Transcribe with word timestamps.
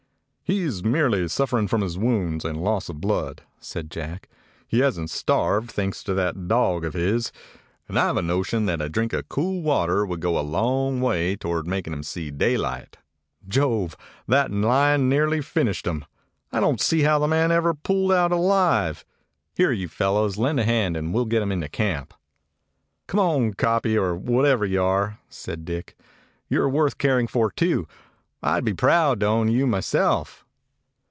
"He 0.43 0.63
is 0.63 0.83
merely 0.83 1.29
suffering 1.29 1.69
from 1.69 1.79
his 1.79 1.97
wounds 1.97 2.43
and 2.43 2.61
loss 2.61 2.89
of 2.89 2.99
blood," 2.99 3.41
said 3.61 3.89
Jack. 3.89 4.27
"He 4.67 4.79
hasn't 4.79 5.09
starved, 5.09 5.71
thanks 5.71 6.03
to 6.03 6.13
that 6.15 6.49
dog 6.49 6.83
of 6.83 6.93
his; 6.93 7.31
and 7.87 7.97
I 7.97 8.11
've 8.11 8.17
a 8.17 8.21
notion 8.21 8.65
that 8.65 8.81
a 8.81 8.89
drink 8.89 9.13
of 9.13 9.29
cool 9.29 9.61
water 9.61 10.05
would 10.05 10.19
go 10.19 10.37
a 10.37 10.41
long 10.41 10.99
way 10.99 11.37
toward 11.37 11.67
making 11.67 11.93
him 11.93 12.03
see 12.03 12.31
daylight. 12.31 12.97
Jove! 13.47 13.95
that 14.27 14.51
lion 14.51 15.07
nearly 15.07 15.39
finished 15.39 15.87
him. 15.87 16.03
I 16.51 16.59
don't 16.59 16.81
see 16.81 17.03
how 17.03 17.17
the 17.17 17.29
man 17.29 17.53
ever 17.53 17.73
pulled 17.73 18.11
out 18.11 18.33
alive. 18.33 19.05
Here, 19.55 19.71
you 19.71 19.87
fellows, 19.87 20.37
lend 20.37 20.59
a 20.59 20.65
hand, 20.65 20.97
and 20.97 21.13
we 21.13 21.21
'll 21.21 21.25
get 21.27 21.41
him 21.41 21.53
into 21.53 21.69
camp." 21.69 22.13
"Come 23.07 23.21
on, 23.21 23.53
kopje, 23.53 23.95
or 23.95 24.17
whatever 24.17 24.65
you 24.65 24.83
are," 24.83 25.17
said 25.29 25.63
Dick. 25.63 25.95
"You 26.49 26.61
are 26.63 26.69
worth 26.69 26.97
caring 26.97 27.27
for 27.27 27.49
too. 27.49 27.87
I 28.43 28.59
'd 28.59 28.65
be 28.65 28.73
proud 28.73 29.19
to 29.19 29.27
own 29.27 29.49
you 29.49 29.67
myself." 29.67 30.39